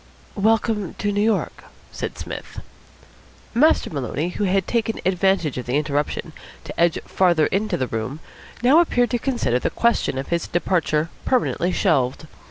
[0.33, 2.59] "Welcome to New York," said Psmith.
[3.53, 8.19] Master Maloney, who had taken advantage of the interruption to edge farther into the room,
[8.63, 12.25] now appeared to consider the question of his departure permanently shelved.